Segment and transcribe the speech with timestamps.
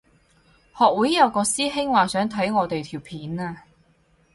[0.75, 3.65] 學會有個師兄話想睇我哋條片啊